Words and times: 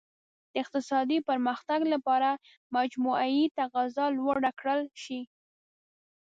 د 0.03 0.03
اقتصادي 0.63 1.17
پرمختګ 1.29 1.79
لپاره 1.93 2.29
مجموعي 2.77 3.41
تقاضا 3.59 4.05
لوړه 4.17 4.51
کړل 4.59 4.81
شي. 5.03 5.21